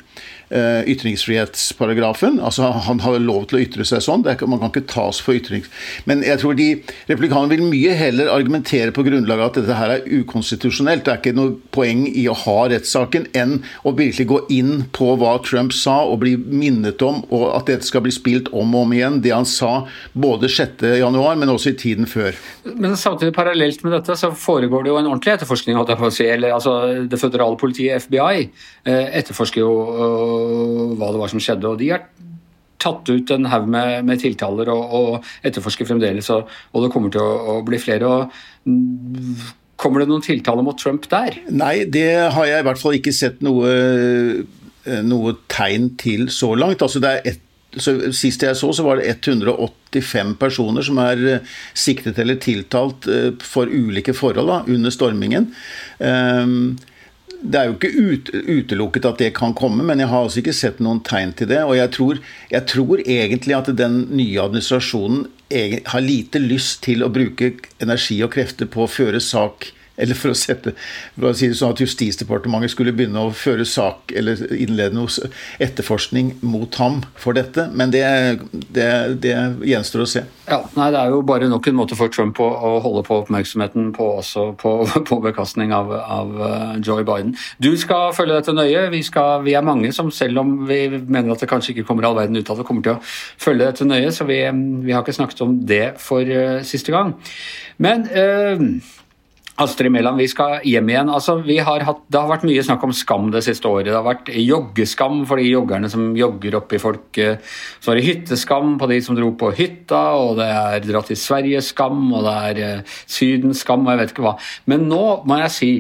ytringsfrihetsparagrafen. 0.55 2.39
Altså 2.41 2.71
Han 2.87 3.01
har 3.01 3.19
lov 3.19 3.49
til 3.51 3.59
å 3.59 3.63
ytre 3.65 3.87
seg 3.89 4.03
sånn. 4.05 4.25
Er, 4.29 4.39
man 4.47 4.61
kan 4.63 4.73
ikke 4.73 4.87
tas 4.91 5.21
for 5.23 5.37
ytrings... 5.37 5.71
Men 6.09 6.23
jeg 6.27 6.41
tror 6.43 6.57
de 6.59 6.69
republikanerne 7.09 7.51
vil 7.55 7.65
mye 7.67 7.95
heller 7.99 8.31
argumentere 8.33 8.95
på 8.95 9.05
grunnlag 9.07 9.41
av 9.41 9.51
at 9.51 9.59
dette 9.61 9.79
her 9.79 9.95
er 9.97 10.07
ukonstitusjonelt. 10.21 11.05
Det 11.07 11.13
er 11.13 11.21
ikke 11.23 11.37
noe 11.37 11.57
poeng 11.75 12.05
i 12.11 12.27
å 12.31 12.37
ha 12.45 12.57
rettssaken 12.71 13.29
enn 13.37 13.57
å 13.85 13.95
virkelig 13.97 14.29
gå 14.31 14.41
inn 14.55 14.85
på 14.95 15.15
hva 15.21 15.37
Trump 15.45 15.75
sa 15.77 16.01
og 16.05 16.21
bli 16.25 16.37
minnet 16.39 17.03
om, 17.05 17.23
og 17.35 17.47
at 17.55 17.71
dette 17.71 17.89
skal 17.89 18.05
bli 18.05 18.15
spilt 18.15 18.51
om 18.53 18.75
og 18.75 18.87
om 18.87 18.95
igjen. 18.97 19.21
Det 19.25 19.35
han 19.35 19.49
sa 19.49 19.73
både 20.13 20.51
6.1, 20.53 21.19
men 21.41 21.53
også 21.53 21.75
i 21.75 21.79
tiden 21.81 22.09
før. 22.11 22.37
Men 22.75 22.97
samtidig 23.01 23.35
parallelt 23.37 23.83
med 23.85 23.97
dette 23.97 24.17
så 24.19 24.31
foregår 24.39 24.85
det 24.85 24.93
jo 24.93 24.99
en 25.01 25.11
ordentlig 25.11 25.35
etterforskning. 25.35 25.79
Eller, 25.79 26.55
altså 26.55 26.75
Det 27.11 27.21
føderale 27.21 27.59
politiet, 27.61 28.07
FBI, 28.07 28.49
eh, 28.87 29.19
etterforsker 29.21 29.61
jo 29.61 29.73
hva 30.99 31.11
det 31.15 31.23
var 31.23 31.33
som 31.33 31.43
skjedde. 31.43 31.71
og 31.71 31.81
de 31.81 31.91
har 31.95 32.07
tatt 32.85 33.09
ut 33.09 33.33
en 33.33 33.49
haug 33.49 33.69
med, 33.71 34.05
med, 34.05 34.21
tiltaler 34.21 34.71
og, 34.73 34.95
og, 34.99 35.29
etterforsker 35.47 35.89
fremdeles, 35.89 36.29
og, 36.35 36.51
og, 36.73 36.85
det 36.85 36.91
kommer 36.93 37.13
til 37.15 37.25
å, 37.25 37.57
å 37.57 37.61
bli 37.67 37.81
flere. 37.81 38.11
og 38.11 39.55
Kommer 39.81 40.03
det 40.03 40.11
noen 40.11 40.25
tiltaler 40.25 40.67
mot 40.67 40.79
Trump 40.79 41.09
der? 41.11 41.41
Nei, 41.51 41.87
det 41.91 42.11
har 42.35 42.51
jeg 42.51 42.63
i 42.63 42.67
hvert 42.69 42.81
fall 42.81 42.99
ikke 42.99 43.15
sett 43.15 43.41
noe, 43.45 43.73
noe 45.05 45.35
tegn 45.51 45.91
til 46.01 46.29
så 46.33 46.53
langt. 46.59 46.85
Altså 46.85 47.03
er 47.03 47.25
et, 47.27 47.43
så 47.75 47.97
Sist 48.15 48.45
jeg 48.47 48.55
så, 48.55 48.71
så 48.71 48.85
var 48.87 49.01
det 49.01 49.09
185 49.11 50.37
personer 50.39 50.87
som 50.87 51.01
er 51.03 51.25
siktet 51.75 52.21
eller 52.23 52.39
tiltalt 52.39 53.09
eh, 53.11 53.33
for 53.43 53.67
ulike 53.67 54.15
forhold 54.15 54.47
da, 54.51 54.61
under 54.71 54.95
stormingen. 54.95 55.49
Um, 55.99 56.77
det 57.45 57.61
er 57.61 57.69
jo 57.69 57.75
ikke 57.77 57.93
ut, 57.93 58.31
utelukket 58.33 59.07
at 59.09 59.21
det 59.21 59.31
kan 59.37 59.53
komme, 59.57 59.85
men 59.85 60.01
jeg 60.01 60.09
har 60.09 60.25
altså 60.25 60.41
ikke 60.41 60.57
sett 60.57 60.81
noen 60.85 61.03
tegn 61.05 61.35
til 61.37 61.51
det. 61.51 61.61
Og 61.69 61.77
jeg 61.77 61.93
tror, 61.93 62.21
jeg 62.51 62.67
tror 62.71 63.03
egentlig 63.05 63.57
at 63.57 63.69
den 63.77 63.99
nye 64.17 64.41
administrasjonen 64.41 65.27
har 65.93 66.05
lite 66.05 66.41
lyst 66.41 66.81
til 66.87 67.05
å 67.05 67.13
bruke 67.13 67.53
energi 67.85 68.17
og 68.25 68.33
krefter 68.35 68.71
på 68.71 68.87
å 68.87 68.91
føre 68.91 69.21
sak 69.23 69.69
eller 69.97 70.19
for 70.19 70.33
å, 70.33 70.39
sette, 70.39 70.75
for 71.15 71.31
å 71.31 71.35
si 71.37 71.49
det 71.51 71.59
sånn 71.59 71.75
at 71.75 71.83
Justisdepartementet 71.83 72.73
skulle 72.73 72.95
begynne 72.97 73.23
å 73.23 73.35
føre 73.37 73.67
sak 73.69 74.11
eller 74.17 74.41
innlede 74.51 74.97
noe 74.97 75.31
etterforskning 75.63 76.33
mot 76.43 76.75
ham 76.81 77.03
for 77.21 77.37
dette. 77.37 77.69
Men 77.75 77.93
det, 77.95 78.05
det, 78.75 78.89
det 79.23 79.37
gjenstår 79.71 80.05
å 80.05 80.09
se. 80.11 80.25
Ja, 80.49 80.61
nei, 80.77 80.91
Det 80.95 81.01
er 81.01 81.15
jo 81.15 81.21
bare 81.27 81.49
nok 81.51 81.69
en 81.71 81.79
måte 81.79 81.99
for 81.99 82.13
Trump 82.13 82.41
å, 82.43 82.49
å 82.51 82.73
holde 82.85 83.05
på 83.07 83.21
oppmerksomheten 83.23 83.93
på, 83.97 84.09
også 84.21 84.49
på, 84.61 84.75
på 85.09 85.21
bekastning 85.25 85.75
av, 85.77 85.93
av, 85.95 86.35
eh, 86.49 86.75
Joe 86.85 87.07
Biden. 87.07 87.37
Du 87.63 87.71
skal 87.81 88.13
følge 88.17 88.41
dette 88.41 88.57
nøye. 88.57 88.89
Vi, 88.93 89.05
skal, 89.07 89.45
vi, 89.47 89.55
er 89.55 89.67
mange 89.67 89.93
som 89.95 90.11
selv 90.15 90.43
om 90.43 90.57
vi 90.69 90.83
mener 90.99 91.35
at 91.35 91.45
det 91.45 91.51
kanskje 91.51 91.77
ikke 91.77 91.87
kommer 91.89 92.09
all 92.09 92.19
verden 92.19 92.37
ut 92.37 92.51
av 92.51 92.59
det, 92.59 92.67
kommer 92.67 92.85
til 92.85 92.97
å 92.97 93.01
følge 93.05 93.71
dette 93.71 93.87
nøye. 93.87 94.11
Så 94.15 94.27
vi, 94.29 94.43
vi 94.85 94.93
har 94.93 95.07
ikke 95.07 95.17
snakket 95.17 95.47
om 95.47 95.57
det 95.69 95.85
for 96.03 96.27
uh, 96.27 96.61
siste 96.67 96.93
gang. 96.95 97.15
Men 97.83 98.05
uh, 98.11 98.61
Astrid 99.63 99.93
Mæland, 99.95 100.19
vi 100.19 100.27
skal 100.27 100.65
hjem 100.67 100.89
igjen. 100.91 101.11
Altså, 101.15 101.37
hatt, 101.39 102.01
det 102.11 102.19
har 102.19 102.31
vært 102.31 102.47
mye 102.49 102.63
snakk 102.67 102.83
om 102.89 102.95
skam 102.97 103.29
det 103.31 103.45
siste 103.47 103.71
året. 103.71 103.87
Det 103.87 103.95
har 103.95 104.07
vært 104.07 104.33
joggeskam 104.35 105.21
for 105.31 105.39
de 105.39 105.47
joggerne 105.47 105.91
som 105.93 106.09
jogger 106.19 106.57
oppi 106.59 106.81
folk. 106.83 107.21
Så 107.79 107.93
er 107.93 108.01
det 108.01 108.07
hytteskam 108.09 108.75
på 108.81 108.89
de 108.91 108.99
som 109.05 109.15
dro 109.15 109.31
på 109.39 109.53
hytta, 109.55 110.03
og 110.19 110.41
det 110.41 110.49
er 110.51 110.89
dratt 110.89 111.13
til 111.13 111.21
Sverige-skam, 111.23 112.03
og 112.11 112.27
det 112.27 112.35
er 112.49 112.81
uh, 112.81 112.99
Syden-skam, 113.07 113.87
og 113.87 113.95
jeg 113.95 114.03
vet 114.03 114.17
ikke 114.17 114.27
hva. 114.27 114.35
Men 114.75 114.89
nå 114.91 115.05
må 115.29 115.39
jeg 115.45 115.55
si 115.55 115.73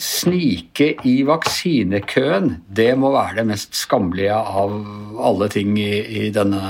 snike 0.00 0.92
i 1.04 1.18
vaksinekøen, 1.28 2.54
det 2.70 2.92
må 2.96 3.10
være 3.12 3.40
det 3.42 3.48
mest 3.50 3.74
skammelige 3.76 4.38
av 4.38 4.72
alle 5.20 5.50
ting 5.52 5.74
i, 5.82 5.92
i 6.22 6.30
denne 6.32 6.62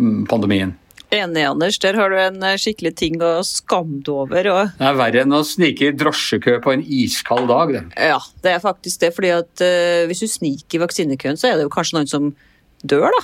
mm, 0.00 0.24
pandemien. 0.30 0.74
Enig, 1.08 1.44
Anders. 1.48 1.78
Der 1.80 1.96
har 1.96 2.12
du 2.12 2.18
en 2.20 2.42
eh, 2.44 2.58
skikkelig 2.60 2.92
ting 3.00 3.14
å 3.24 3.38
skamme 3.46 4.02
deg 4.04 4.12
over. 4.12 4.48
Og... 4.52 4.72
Det 4.76 4.88
er 4.90 4.96
verre 4.98 5.22
enn 5.24 5.36
å 5.36 5.40
snike 5.46 5.88
i 5.88 5.94
drosjekø 5.96 6.58
på 6.64 6.74
en 6.74 6.82
iskald 6.84 7.48
dag. 7.48 7.72
Det. 7.72 7.84
Ja, 8.10 8.18
det 8.44 8.52
er 8.52 8.64
faktisk 8.64 9.00
det. 9.04 9.14
fordi 9.16 9.32
at 9.38 9.62
uh, 9.64 10.04
hvis 10.10 10.20
du 10.20 10.28
sniker 10.28 10.76
i 10.76 10.82
vaksinekøen, 10.82 11.38
så 11.40 11.48
er 11.48 11.56
det 11.56 11.64
jo 11.64 11.72
kanskje 11.72 11.96
noen 11.96 12.10
som 12.10 12.32
dør, 12.84 13.08
da. 13.08 13.22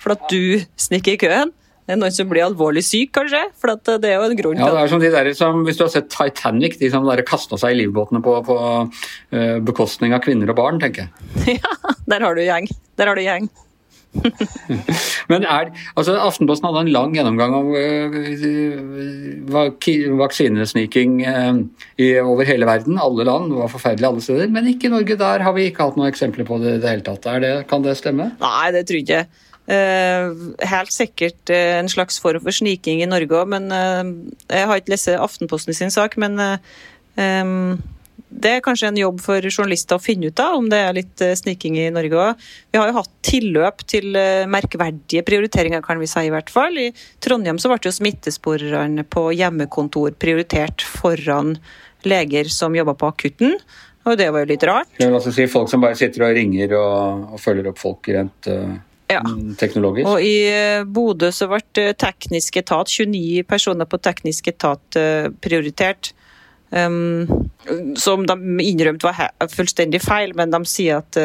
For 0.00 0.14
at 0.16 0.24
du 0.32 0.62
sniker 0.80 1.18
i 1.18 1.20
køen. 1.20 1.52
det 1.84 1.94
er 1.94 2.00
noen 2.00 2.14
som 2.16 2.30
blir 2.30 2.46
alvorlig 2.46 2.84
syk, 2.86 3.12
kanskje? 3.18 3.42
For 3.60 3.76
det 3.76 4.08
er 4.08 4.16
jo 4.16 4.30
en 4.30 4.38
grunn 4.38 4.56
til 4.56 4.64
Ja, 4.64 4.72
det 4.72 4.86
er 4.86 4.94
som 4.94 5.02
de 5.02 5.10
der 5.12 5.30
som, 5.36 5.60
Hvis 5.66 5.78
du 5.78 5.84
har 5.84 5.92
sett 5.92 6.08
Titanic, 6.10 6.78
de 6.80 6.90
som 6.90 7.04
kasta 7.28 7.60
seg 7.60 7.76
i 7.76 7.82
livbåtene 7.82 8.22
på, 8.24 8.38
på 8.48 8.56
uh, 8.56 9.58
bekostning 9.68 10.16
av 10.16 10.24
kvinner 10.24 10.48
og 10.48 10.56
barn, 10.62 10.80
tenker 10.80 11.04
jeg. 11.04 11.60
Ja, 11.60 11.92
der 12.08 12.24
har 12.24 12.40
du 12.40 12.42
gjeng. 12.46 12.72
Der 12.96 13.12
har 13.12 13.20
du 13.20 13.24
gjeng. 13.26 13.52
Men 15.32 15.46
er, 15.48 15.70
altså 15.96 16.14
Aftenposten 16.20 16.68
hadde 16.68 16.82
en 16.84 16.92
lang 16.92 17.14
gjennomgang 17.16 17.54
av 17.56 17.70
uh, 17.72 18.10
vaksinesniking 20.20 21.14
uh, 21.24 21.60
over 22.24 22.48
hele 22.48 22.68
verden. 22.68 23.00
Alle 23.00 23.26
land. 23.28 23.50
Det 23.52 23.62
var 23.62 23.72
forferdelig 23.72 24.08
alle 24.08 24.24
steder. 24.24 24.52
Men 24.52 24.68
ikke 24.72 24.90
i 24.90 24.92
Norge. 24.92 25.18
Der 25.22 25.46
har 25.46 25.56
vi 25.56 25.68
ikke 25.70 25.88
hatt 25.88 25.96
noen 26.00 26.10
eksempler 26.12 26.48
på 26.48 26.60
det 26.62 26.76
i 26.76 26.82
det 26.82 26.92
hele 26.92 27.06
tatt. 27.06 27.30
Det, 27.42 27.54
kan 27.70 27.86
det 27.86 27.96
stemme? 28.00 28.32
Nei, 28.42 28.66
det 28.76 28.84
tror 28.88 29.00
jeg 29.00 29.06
ikke. 29.08 29.24
Helt 30.72 30.92
sikkert 30.92 31.52
en 31.54 31.88
slags 31.88 32.18
form 32.20 32.42
for 32.42 32.52
sniking 32.54 33.00
i 33.00 33.08
Norge 33.08 33.36
òg, 33.38 33.46
men 33.52 33.70
jeg 33.72 34.68
har 34.68 34.80
ikke 34.80 34.92
lest 34.92 35.08
Aftenposten 35.14 35.76
sin 35.76 35.94
sak. 35.94 36.18
Men 36.20 36.40
um, 37.16 37.78
det 38.32 38.56
er 38.56 38.64
kanskje 38.64 38.88
en 38.90 39.00
jobb 39.00 39.20
for 39.22 39.44
journalister 39.50 39.98
å 39.98 40.02
finne 40.02 40.30
ut 40.32 40.42
av 40.42 40.56
om 40.58 40.68
det 40.72 40.80
er 40.80 40.96
litt 40.96 41.24
sniking 41.38 41.78
i 41.80 41.90
Norge 41.94 42.18
òg. 42.18 42.44
Vi 42.72 42.80
har 42.80 42.90
jo 42.90 42.96
hatt 42.96 43.12
tilløp 43.26 43.84
til 43.90 44.16
merkverdige 44.50 45.24
prioriteringer, 45.26 45.84
kan 45.84 46.00
vi 46.00 46.08
si 46.10 46.24
i 46.26 46.32
hvert 46.32 46.50
fall. 46.52 46.78
I 46.80 46.90
Trondheim 47.22 47.60
så 47.62 47.70
ble 47.70 47.80
jo 47.84 47.94
smittesporerne 47.94 49.04
på 49.08 49.28
hjemmekontor 49.36 50.16
prioritert 50.22 50.84
foran 50.84 51.56
leger 52.08 52.50
som 52.50 52.74
jobba 52.76 52.96
på 52.98 53.12
akutten. 53.12 53.58
Og 54.08 54.16
det 54.18 54.32
var 54.34 54.42
jo 54.42 54.50
litt 54.50 54.64
rart. 54.66 54.90
Vil 54.98 55.14
altså 55.14 55.30
si 55.34 55.46
Folk 55.50 55.70
som 55.70 55.84
bare 55.84 55.98
sitter 55.98 56.26
og 56.26 56.34
ringer 56.34 56.74
og, 56.74 57.28
og 57.36 57.42
følger 57.42 57.70
opp 57.70 57.78
folk 57.82 58.10
rent 58.10 58.50
uh 58.50 58.72
ja. 59.12 59.20
Mm, 59.26 59.54
teknologisk. 59.60 60.08
Og 60.08 60.24
i 60.24 60.36
eh, 60.48 60.84
Bodø 60.88 61.30
så 61.34 61.48
ble 61.50 61.62
eh, 61.82 61.94
teknisk 61.98 62.58
etat, 62.62 62.90
29 62.90 63.44
personer 63.48 63.88
på 63.88 64.00
teknisk 64.02 64.52
etat 64.52 64.98
eh, 64.98 65.28
prioritert. 65.44 66.12
Um, 66.72 67.50
som 68.00 68.26
de 68.26 68.36
innrømte 68.64 69.08
var 69.08 69.48
fullstendig 69.52 70.02
feil, 70.02 70.36
men 70.38 70.52
de 70.54 70.60
sier 70.68 71.00
at, 71.02 71.18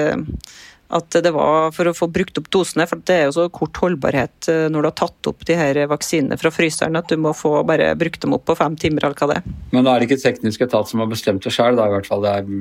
at 0.93 1.17
det 1.23 1.31
var 1.35 1.71
for 1.75 1.89
å 1.89 1.95
få 1.97 2.09
brukt 2.13 2.37
opp 2.41 2.49
dosene. 2.53 2.87
For 2.89 3.01
det 3.05 3.15
er 3.15 3.23
jo 3.27 3.35
så 3.37 3.47
kort 3.53 3.79
holdbarhet 3.81 4.49
når 4.71 4.77
du 4.77 4.89
har 4.89 4.97
tatt 5.01 5.31
opp 5.31 5.45
de 5.49 5.57
her 5.57 5.79
vaksinene 5.89 6.37
fra 6.39 6.53
fryseren 6.53 6.99
at 6.99 7.09
du 7.09 7.17
må 7.21 7.33
få 7.37 7.55
bare 7.67 7.93
brukt 7.99 8.21
dem 8.23 8.37
opp 8.37 8.45
på 8.49 8.57
fem 8.59 8.77
timer 8.79 9.07
eller 9.07 9.17
hva 9.17 9.31
det 9.31 9.39
er. 9.41 9.55
Men 9.73 9.87
da 9.87 9.95
er 9.95 10.03
det 10.03 10.11
ikke 10.11 10.23
teknisk 10.25 10.67
etat 10.67 10.91
som 10.91 11.01
har 11.03 11.09
bestemt 11.11 11.45
det 11.47 11.55
sjøl, 11.55 11.79
da 11.79 11.89
i 11.89 11.95
hvert 11.95 12.09
fall. 12.09 12.25
Det 12.25 12.35
er 12.35 12.51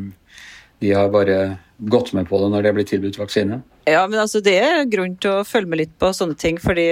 de 0.79 0.93
har 0.93 1.09
bare 1.09 1.57
gått 1.77 2.13
med 2.13 2.29
på 2.29 2.41
det 2.41 2.51
når 2.53 2.67
det 2.67 2.73
blir 2.77 2.89
tilbudt 2.89 3.19
vaksine? 3.21 3.61
Ja, 3.89 4.05
men 4.09 4.21
altså 4.21 4.43
det 4.45 4.57
er 4.61 4.89
grunn 4.91 5.17
til 5.21 5.39
å 5.39 5.47
følge 5.47 5.73
med 5.73 5.81
litt 5.85 5.95
på 6.01 6.13
sånne 6.17 6.37
ting, 6.41 6.59
fordi 6.61 6.89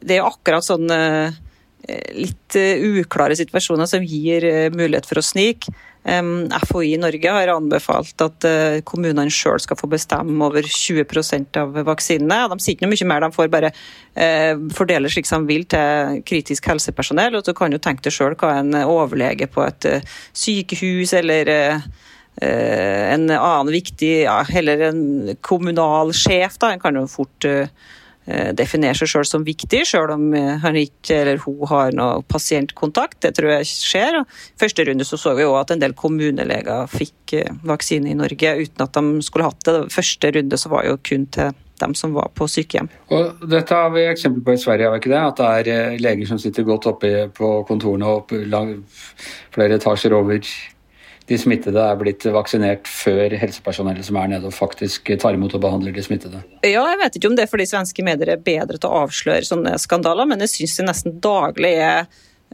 det 0.00 0.16
er 0.16 0.26
akkurat 0.26 0.64
sånn 0.64 0.88
eh, 0.92 1.34
litt 2.14 2.56
eh, 2.58 2.82
uklare 3.02 3.36
situasjoner 3.38 3.88
som 3.90 4.04
gir 4.06 4.44
eh, 4.46 4.68
mulighet 4.74 5.08
for 5.08 5.20
å 5.20 5.24
snike. 5.26 5.74
FHI 6.02 6.96
Norge 6.98 7.30
har 7.30 7.50
anbefalt 7.52 8.24
at 8.24 8.44
kommunene 8.90 9.30
sjøl 9.30 9.60
skal 9.62 9.78
få 9.78 9.86
bestemme 9.86 10.34
over 10.42 10.66
20% 10.66 11.60
av 11.60 11.76
vaksinene. 11.86 12.40
De 12.50 12.56
sier 12.58 12.74
ikke 12.74 12.88
noe 12.88 12.90
mye 12.96 13.06
mer, 13.06 13.22
de 13.22 13.36
får 13.36 13.52
bare 13.52 13.70
fordele 14.74 15.12
slik 15.14 15.30
som 15.30 15.46
de 15.46 15.54
vil 15.54 15.62
til 15.70 16.18
kritisk 16.26 16.66
helsepersonell. 16.72 17.38
og 17.38 17.46
så 17.46 17.54
kan 17.54 17.70
du 17.70 17.78
tenke 17.78 18.02
deg 18.02 18.16
sjøl 18.16 18.34
hva 18.34 18.56
en 18.64 18.74
overlege 18.82 19.46
på 19.46 19.62
et 19.62 19.86
sykehus 20.34 21.14
eller 21.22 21.54
Eh, 22.40 23.12
en 23.12 23.30
annen 23.30 23.72
viktig, 23.72 24.22
ja, 24.24 24.38
heller 24.48 24.88
en 24.88 25.36
kommunal 25.44 26.14
sjef, 26.16 26.56
da. 26.58 26.72
En 26.72 26.80
kan 26.80 26.96
jo 26.96 27.04
fort 27.10 27.46
uh, 28.28 28.50
definere 28.58 28.98
seg 28.98 29.10
sjøl 29.12 29.28
som 29.28 29.46
viktig, 29.46 29.82
sjøl 29.88 30.14
om 30.14 30.28
han 30.62 30.78
ikke 30.78 31.22
eller 31.22 31.42
hun 31.44 31.64
har 31.70 31.96
noe 31.96 32.22
pasientkontakt. 32.28 33.20
Det 33.24 33.34
tror 33.38 33.56
jeg 33.56 33.70
skjer. 33.70 34.20
I 34.22 34.60
første 34.60 34.86
runde 34.88 35.06
så, 35.08 35.18
så 35.20 35.34
vi 35.38 35.46
jo 35.46 35.56
at 35.58 35.72
en 35.74 35.82
del 35.82 35.96
kommuneleger 35.98 36.88
fikk 36.90 37.36
vaksine 37.66 38.12
i 38.12 38.18
Norge 38.18 38.56
uten 38.60 38.84
at 38.86 38.96
de 38.96 39.26
skulle 39.26 39.48
hatt 39.48 39.68
det. 39.68 39.76
Første 39.92 40.32
runde 40.36 40.58
så 40.60 40.72
var 40.72 40.88
jo 40.88 40.98
kun 41.02 41.28
til 41.32 41.52
dem 41.82 41.94
som 41.98 42.14
var 42.14 42.30
på 42.36 42.46
sykehjem. 42.50 42.88
Og 43.14 43.46
dette 43.50 43.76
har 43.76 43.90
vi 43.94 44.04
eksempel 44.06 44.44
på 44.46 44.54
i 44.54 44.60
Sverige, 44.60 44.86
har 44.86 44.94
vi 44.94 45.02
ikke 45.02 45.12
det? 45.12 45.22
At 45.22 45.40
det 45.40 45.74
er 45.74 45.96
leger 46.02 46.30
som 46.30 46.40
sitter 46.42 46.66
godt 46.68 46.88
oppe 46.92 47.12
på 47.34 47.50
kontorene 47.68 48.08
og 48.08 48.30
flere 49.54 49.78
etasjer 49.80 50.14
over 50.16 50.38
de 51.28 51.38
smittede 51.38 51.78
er 51.78 51.98
blitt 52.00 52.24
vaksinert 52.34 52.88
før 52.90 53.36
helsepersonellet 53.38 54.06
som 54.06 54.18
er 54.18 54.32
nede 54.34 54.48
og 54.48 54.56
faktisk 54.56 55.12
tar 55.22 55.36
imot 55.36 55.54
og 55.56 55.62
behandler 55.62 55.94
de 55.94 56.02
smittede. 56.04 56.42
Ja, 56.66 56.82
Jeg 56.90 56.98
vet 57.00 57.16
ikke 57.18 57.30
om 57.30 57.38
det 57.38 57.46
er 57.46 57.52
fordi 57.52 57.68
svenske 57.70 58.04
medier 58.06 58.34
er 58.34 58.42
bedre 58.42 58.78
til 58.78 58.90
å 58.90 59.04
avsløre 59.04 59.46
sånne 59.46 59.76
skandaler, 59.80 60.28
men 60.28 60.42
jeg 60.44 60.54
syns 60.56 60.76
det 60.80 60.88
nesten 60.88 61.18
daglig 61.22 61.72
er 61.78 62.00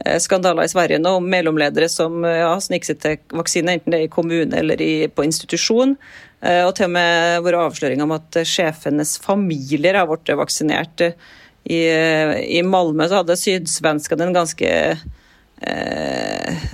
eh, 0.05 0.19
skandaler 0.21 0.69
i 0.69 0.71
Sverige 0.71 1.01
nå 1.01 1.15
om 1.17 1.29
mellomledere 1.29 1.89
som 1.91 2.21
eh, 2.27 2.41
ja, 2.43 2.53
sniker 2.61 2.91
seg 2.91 3.01
til 3.03 3.39
vaksine, 3.41 3.77
enten 3.77 3.95
det 3.95 4.03
er 4.03 4.07
i 4.09 4.13
kommune 4.13 4.61
eller 4.61 4.83
i, 4.85 4.93
på 5.09 5.25
institusjon. 5.25 5.97
Eh, 6.41 6.61
og 6.67 6.75
til 6.77 6.89
og 6.89 6.95
med 6.97 7.39
våre 7.47 7.65
avsløringer 7.69 8.05
om 8.05 8.17
at 8.19 8.41
sjefenes 8.47 9.17
familier 9.23 9.97
har 9.97 10.09
blitt 10.11 10.35
vaksinert. 10.37 11.09
I, 11.69 11.81
I 12.59 12.61
Malmö 12.65 13.09
så 13.09 13.19
hadde 13.19 13.35
sydsvenskene 13.37 14.29
en 14.29 14.37
ganske 14.37 14.69
eh, 15.61 16.69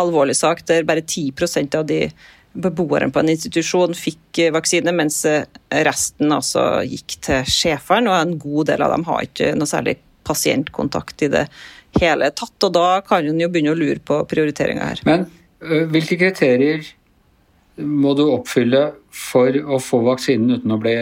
alvorlig 0.00 0.36
sak 0.38 0.64
der 0.68 0.86
bare 0.88 1.04
10% 1.04 1.78
av 1.78 1.86
de 1.88 2.08
beboerne 2.54 3.10
på 3.10 3.18
en 3.18 3.32
institusjon 3.32 3.96
fikk 3.98 4.44
vaksine, 4.54 4.92
mens 4.94 5.24
resten 5.70 6.34
altså 6.34 6.84
gikk 6.86 7.16
til 7.26 7.48
sjeferen. 7.50 8.06
Og 8.10 8.18
en 8.18 8.36
god 8.38 8.70
del 8.70 8.84
av 8.86 8.94
dem 8.94 9.06
har 9.08 9.24
ikke 9.26 9.54
noe 9.58 9.70
særlig 9.70 9.96
pasientkontakt 10.24 11.26
i 11.26 11.30
det 11.32 11.46
hele 12.00 12.30
tatt. 12.30 12.56
Og 12.62 12.74
da 12.74 13.00
kan 13.06 13.26
en 13.26 13.40
jo 13.42 13.50
begynne 13.50 13.74
å 13.74 13.78
lure 13.78 13.98
på 13.98 14.20
prioriteringa 14.30 14.92
her. 14.92 15.02
Men 15.08 15.26
hvilke 15.90 16.18
kriterier 16.20 16.86
må 17.82 18.14
du 18.14 18.26
oppfylle 18.28 18.86
for 19.14 19.56
å 19.64 19.80
få 19.82 20.00
vaksinen 20.06 20.58
uten 20.58 20.74
å 20.74 20.80
bli 20.80 20.94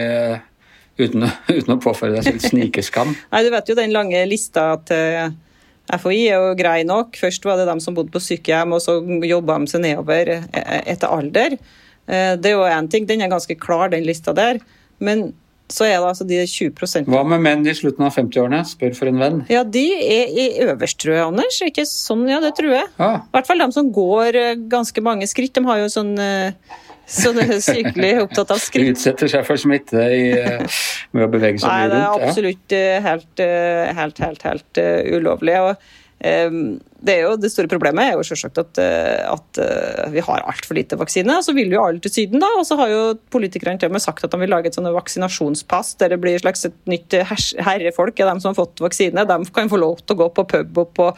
uten, 0.97 1.27
uten 1.57 1.75
å 1.75 1.79
påføre 1.81 2.17
deg 2.17 2.27
selv 2.27 2.45
snikeskam? 2.49 3.15
Nei, 3.31 3.43
Du 3.45 3.51
vet 3.53 3.69
jo 3.69 3.77
den 3.77 3.93
lange 3.95 4.25
lista 4.29 4.71
til 4.87 5.35
FHI 5.91 6.21
er 6.31 6.39
jo 6.39 6.55
grei 6.57 6.81
nok. 6.87 7.17
Først 7.19 7.45
var 7.45 7.59
det 7.59 7.67
dem 7.67 7.81
som 7.83 7.95
bodde 7.97 8.13
på 8.13 8.21
sykehjem, 8.23 8.75
og 8.75 8.83
så 8.83 8.97
jobba 9.27 9.59
de 9.59 9.71
seg 9.71 9.83
nedover 9.83 10.35
e-, 10.37 10.41
e-, 10.49 10.83
etter 10.95 11.11
alder. 11.11 11.57
Eh, 12.07 12.33
det 12.39 12.51
er 12.51 12.55
jo 12.55 12.67
én 12.67 12.89
ting, 12.91 13.07
den 13.09 13.23
er 13.23 13.31
ganske 13.31 13.57
klar, 13.59 13.89
den 13.91 14.07
lista 14.07 14.35
der. 14.35 14.61
Men 15.03 15.31
så 15.73 15.87
er 15.87 15.95
det 15.97 16.09
altså 16.09 16.25
de 16.27 16.37
20% 16.45 17.07
Hva 17.09 17.23
med 17.25 17.41
menn 17.41 17.63
i 17.65 17.73
slutten 17.75 18.05
av 18.05 18.13
50-årene? 18.15 18.61
Spør 18.67 18.95
for 18.97 19.09
en 19.09 19.21
venn. 19.21 19.43
Ja, 19.51 19.63
de 19.63 19.83
er 19.95 20.31
i 20.31 20.47
øverst, 20.67 20.99
tror 21.01 21.15
jeg, 21.15 21.25
Anders. 21.25 21.59
Ikke 21.65 21.85
sånn, 21.89 22.25
ja, 22.29 22.39
det 22.43 22.53
tror 22.59 22.75
jeg. 22.75 22.89
I 22.99 23.11
hvert 23.33 23.49
fall 23.49 23.63
de 23.63 23.69
som 23.75 23.91
går 23.95 24.39
eh, 24.39 24.65
ganske 24.71 25.03
mange 25.05 25.27
skritt. 25.31 25.55
De 25.55 25.65
har 25.67 25.81
jo 25.81 25.91
sånn 25.91 26.13
eh, 26.21 26.79
så 27.09 27.33
det 27.35 27.47
er 27.49 27.59
sykelig 27.63 28.13
opptatt 28.23 28.53
av 28.55 28.61
skritt. 28.63 28.93
Utsetter 28.93 29.31
seg 29.31 29.43
for 29.47 29.59
smitte 29.59 30.05
i, 30.15 30.23
med 31.11 31.27
å 31.27 31.31
bevege 31.33 31.59
seg 31.61 31.67
Nei, 31.67 31.83
rundt? 31.83 31.93
Nei, 31.93 31.99
det 31.99 31.99
er 31.99 32.29
absolutt 32.29 32.77
helt, 33.07 33.43
helt, 33.99 34.23
helt, 34.23 34.47
helt, 34.47 34.81
ulovlig. 35.17 35.59
og 35.59 35.75
um, 36.47 36.63
det, 37.03 37.17
jo, 37.19 37.33
det, 37.39 37.49
store 37.51 37.67
problemet 37.71 38.05
er 38.05 38.13
jo 38.15 38.23
selvsagt 38.25 38.59
at, 38.61 38.79
eh, 38.79 39.23
at 39.27 39.59
eh, 39.59 40.11
vi 40.13 40.21
har 40.23 40.43
altfor 40.47 40.77
lite 40.77 40.95
vaksine. 40.99 41.35
Så 41.43 41.51
vil 41.55 41.73
jo 41.73 41.83
alle 41.83 41.99
til 42.03 42.13
Syden, 42.13 42.39
da. 42.43 42.49
Og 42.59 42.65
så 42.67 42.77
har 42.79 42.91
jo 42.91 43.01
politikerne 43.33 43.79
til 43.81 43.89
og 43.91 43.95
med 43.97 44.03
sagt 44.03 44.23
at 44.23 44.31
de 44.31 44.39
vil 44.39 44.53
lage 44.53 44.71
et 44.71 44.77
sånt 44.77 44.91
vaksinasjonspass 44.93 45.89
der 45.99 46.13
det 46.13 46.19
blir 46.23 46.37
et 46.37 46.45
slags 46.45 46.63
et 46.69 46.77
nytt 46.89 47.11
herrefolk 47.67 48.15
de 48.19 48.35
som 48.39 48.51
har 48.51 48.57
fått 48.57 48.83
vaksine. 48.83 49.27
De 49.27 49.37
kan 49.55 49.71
få 49.71 49.77
lov 49.81 50.03
til 50.03 50.15
å 50.15 50.21
gå 50.23 50.27
på 50.37 50.43
pub 50.53 50.71
og 50.83 50.87
på, 50.95 51.09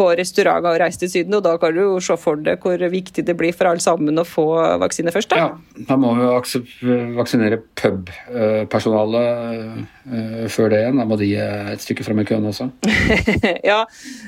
på 0.00 0.08
restauranter 0.18 0.74
og 0.74 0.80
reise 0.82 0.98
til 1.04 1.12
Syden. 1.12 1.38
Og 1.38 1.44
da 1.46 1.52
kan 1.62 1.76
du 1.76 1.82
jo 1.84 1.94
se 2.02 2.16
for 2.20 2.34
deg 2.40 2.64
hvor 2.64 2.78
viktig 2.90 3.22
det 3.26 3.36
blir 3.38 3.54
for 3.56 3.70
alle 3.70 3.84
sammen 3.84 4.18
å 4.18 4.26
få 4.26 4.48
vaksine 4.82 5.14
først. 5.14 5.30
Da. 5.30 5.46
Ja, 5.46 5.84
da 5.86 5.94
må 6.00 6.08
vi 6.18 6.26
jo 6.26 6.32
vaksinere 7.20 7.58
pubpersonalet 7.78 9.28
uh, 10.10 10.46
før 10.50 10.74
det 10.74 10.82
igjen. 10.82 10.98
Da 11.00 11.06
må 11.06 11.14
de 11.20 11.30
et 11.38 11.86
stykke 11.86 12.06
fram 12.06 12.20
i 12.22 12.28
køen 12.28 12.50
også. 12.50 12.70
ja, 13.70 13.80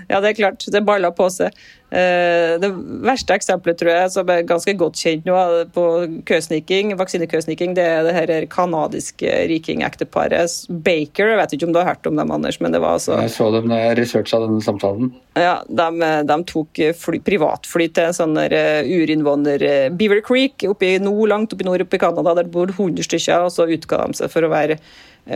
ja, 0.06 0.22
det 0.22 0.32
er 0.32 0.38
klart. 0.38 0.60
Det 0.62 0.78
er 0.78 0.91
balla 0.92 1.12
på 1.16 1.28
seg. 1.32 1.56
Eh, 1.92 2.54
det 2.56 2.70
verste 3.04 3.34
eksempelet, 3.36 3.76
tror 3.80 3.90
jeg, 3.92 4.12
som 4.14 4.30
er 4.32 4.46
ganske 4.48 4.72
godt 4.80 4.96
kjent 4.96 5.26
nå 5.28 5.36
på 5.74 5.84
køsniking, 6.28 6.94
vaksinekøsniking, 6.96 7.74
det 7.76 7.84
er 7.84 8.06
det 8.06 8.14
her 8.16 8.32
kanadiske 8.52 9.34
rikingekteparet 9.50 10.70
Baker. 10.72 11.34
Jeg 11.34 11.40
vet 11.42 11.56
ikke 11.56 11.68
om 11.68 11.74
du 11.74 11.80
har 11.82 11.90
hørt 11.90 12.08
om 12.08 12.16
dem, 12.16 12.32
Anders, 12.32 12.60
men 12.64 12.72
det 12.72 12.80
var 12.80 12.96
altså 12.96 13.18
Jeg 13.20 13.34
så 13.34 13.50
dem 13.52 13.68
da 13.72 13.82
jeg 13.82 13.98
researcha 14.00 14.40
denne 14.40 14.64
samtalen. 14.64 15.12
Ja, 15.36 15.58
de, 15.68 16.08
de 16.28 16.38
tok 16.48 16.80
fly, 16.96 17.20
privatfly 17.24 17.90
til 17.96 18.16
sånn 18.16 18.36
urinnvåner 18.40 19.92
Beaver 19.96 20.24
Creek 20.24 20.64
oppi 20.68 20.94
nord, 21.00 21.28
langt 21.28 21.52
oppi 21.52 21.68
nord 21.68 21.84
oppe 21.84 22.00
i 22.00 22.02
Canada, 22.02 22.36
der 22.36 22.48
det 22.48 22.54
bor 22.56 22.72
100 22.72 23.04
stykker, 23.04 23.44
og 23.44 23.52
så 23.52 23.68
utga 23.68 24.04
de 24.06 24.22
seg 24.22 24.32
for 24.32 24.48
å 24.48 24.52
være 24.52 24.80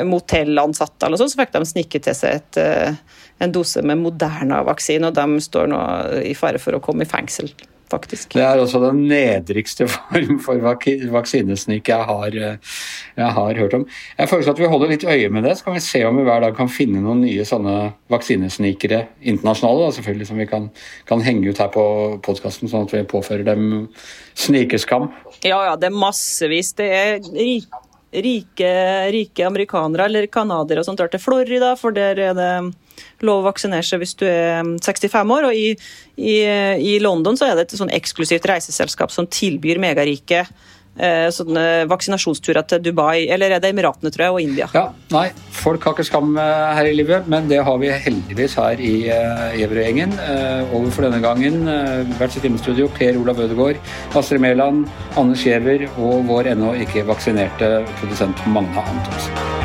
motellansatte, 0.07 1.07
eller 1.07 1.21
sånn, 1.21 1.31
så 1.31 1.38
fikk 1.40 1.55
de 1.55 1.62
snike 1.69 2.02
til 2.02 2.16
seg 2.16 2.40
et 2.40 2.61
en 3.38 3.52
dose 3.52 3.83
med 3.85 4.00
Moderna-vaksine, 4.00 5.11
og 5.11 5.16
de 5.16 5.40
står 5.45 5.69
nå 5.73 5.81
i 6.25 6.35
fare 6.38 6.61
for 6.62 6.76
å 6.76 6.83
komme 6.83 7.05
i 7.05 7.11
fengsel 7.11 7.50
faktisk. 7.90 8.33
Det 8.35 8.43
er 8.43 8.59
også 8.59 8.81
den 8.83 9.05
nedrigste 9.07 9.87
form 9.95 10.40
for 10.43 10.62
vaksinesnik 11.12 11.90
jeg 11.90 12.07
har, 12.09 12.35
jeg 12.35 13.28
har 13.38 13.61
hørt 13.61 13.76
om. 13.78 13.87
Jeg 14.19 14.31
foreslår 14.31 14.57
at 14.57 14.62
vi 14.62 14.71
holder 14.73 14.93
litt 14.93 15.07
øye 15.07 15.31
med 15.33 15.47
det, 15.47 15.57
så 15.59 15.69
kan 15.69 15.76
vi 15.76 15.85
se 15.85 16.02
om 16.09 16.19
vi 16.19 16.26
hver 16.26 16.43
dag 16.43 16.57
kan 16.59 16.71
finne 16.73 17.02
noen 17.05 17.23
nye 17.23 17.47
sånne 17.47 17.76
vaksinesnikere 18.12 19.05
internasjonale, 19.21 19.87
da, 19.87 19.97
selvfølgelig 19.99 20.31
som 20.31 20.43
vi 20.43 20.49
kan, 20.50 20.69
kan, 21.07 21.25
henge 21.26 21.50
ut 21.50 21.62
her 21.62 21.71
på 21.75 21.87
podkasten, 22.26 22.71
sånn 22.71 22.88
at 22.88 22.95
vi 22.97 23.07
påfører 23.07 23.47
dem 23.47 23.88
snikeskam. 24.37 25.11
Ja, 25.45 25.61
ja, 25.69 25.75
det 25.78 25.90
er 25.93 25.97
massevis. 25.97 26.75
Det 26.76 26.90
er 26.90 27.21
rike, 28.12 28.72
rike 29.12 29.46
amerikanere 29.46 30.06
eller 30.06 30.26
canadiere 30.26 30.84
som 30.84 30.96
drar 30.96 31.10
til 31.12 31.20
Florida, 31.22 31.75
for 31.76 31.94
der 31.94 32.20
er 32.30 32.36
det 32.36 32.50
lov 33.26 33.42
å 33.42 33.46
vaksinere 33.48 33.84
seg 33.84 34.00
hvis 34.02 34.16
du 34.18 34.25
er 34.28 34.62
65 34.82 35.16
um, 35.20 35.34
år. 35.36 35.48
Og 35.50 35.56
i, 35.56 35.75
i, 36.16 36.36
i 36.94 36.96
London 37.02 37.38
så 37.38 37.48
er 37.48 37.56
det 37.56 37.66
et 37.66 37.76
sånn 37.78 37.92
eksklusivt 37.92 38.48
reiseselskap 38.48 39.12
som 39.14 39.28
tilbyr 39.28 39.80
megarike 39.82 40.46
sånne 40.97 41.87
vaksinasjonsturer 41.91 42.65
til 42.71 42.83
Dubai, 42.85 43.26
eller 43.33 43.53
er 43.57 43.62
det 43.62 43.71
Emiratene, 43.73 44.12
tror 44.12 44.26
jeg, 44.26 44.35
og 44.35 44.41
India. 44.41 44.69
Ja, 44.75 44.87
nei, 45.12 45.26
folk 45.55 45.85
har 45.85 45.97
ikke 45.97 46.07
skam 46.09 46.37
eh, 46.41 46.62
her 46.79 46.88
i 46.88 46.95
livet, 46.97 47.29
men 47.31 47.50
det 47.50 47.61
har 47.67 47.81
vi 47.83 47.93
heldigvis 47.93 48.57
her 48.61 48.81
i 48.81 48.95
Everøy-gjengen. 49.11 50.15
Uh, 50.17 50.75
over 50.76 50.91
for 50.95 51.07
denne 51.07 51.21
gangen. 51.25 51.69
Hvert 52.19 52.35
sitt 52.35 52.47
hjemmestudio, 52.47 52.88
Per 52.97 53.19
Olav 53.21 53.41
Ødegaard, 53.45 53.81
Astrid 54.17 54.43
Mæland, 54.43 54.87
Anders 55.17 55.45
Giæver 55.45 55.87
og 55.97 56.26
vår 56.31 56.53
ennå 56.55 56.75
ikke 56.87 57.07
vaksinerte 57.09 57.79
produsent 58.00 58.47
Magne 58.53 58.88
Antonsen. 58.97 59.55